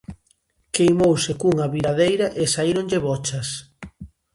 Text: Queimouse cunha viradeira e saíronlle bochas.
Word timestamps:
Queimouse 0.75 1.31
cunha 1.41 1.71
viradeira 1.75 2.27
e 2.41 2.43
saíronlle 2.53 2.99
bochas. 3.05 3.49